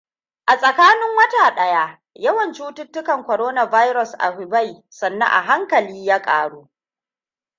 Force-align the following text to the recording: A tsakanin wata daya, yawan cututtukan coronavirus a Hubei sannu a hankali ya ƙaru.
A 0.45 0.57
tsakanin 0.59 1.15
wata 1.15 1.55
daya, 1.55 2.01
yawan 2.13 2.53
cututtukan 2.53 3.23
coronavirus 3.25 4.13
a 4.19 4.27
Hubei 4.35 4.83
sannu 4.89 5.25
a 5.25 5.41
hankali 5.41 6.05
ya 6.05 6.21
ƙaru. 6.21 6.69